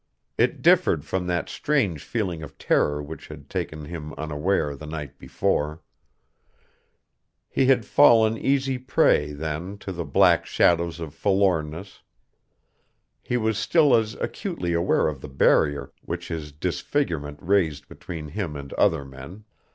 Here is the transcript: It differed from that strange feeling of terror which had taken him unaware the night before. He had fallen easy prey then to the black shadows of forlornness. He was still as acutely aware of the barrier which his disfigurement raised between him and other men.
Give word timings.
It 0.35 0.63
differed 0.63 1.05
from 1.05 1.27
that 1.27 1.47
strange 1.47 2.03
feeling 2.03 2.41
of 2.41 2.57
terror 2.57 3.03
which 3.03 3.27
had 3.27 3.51
taken 3.51 3.85
him 3.85 4.13
unaware 4.13 4.75
the 4.75 4.87
night 4.87 5.19
before. 5.19 5.83
He 7.47 7.67
had 7.67 7.85
fallen 7.85 8.35
easy 8.35 8.79
prey 8.79 9.31
then 9.31 9.77
to 9.77 9.91
the 9.91 10.03
black 10.03 10.47
shadows 10.47 10.99
of 10.99 11.13
forlornness. 11.13 12.01
He 13.21 13.37
was 13.37 13.59
still 13.59 13.95
as 13.95 14.15
acutely 14.15 14.73
aware 14.73 15.07
of 15.07 15.21
the 15.21 15.29
barrier 15.29 15.91
which 16.01 16.29
his 16.29 16.51
disfigurement 16.51 17.37
raised 17.39 17.87
between 17.87 18.29
him 18.29 18.55
and 18.55 18.73
other 18.73 19.05
men. 19.05 19.43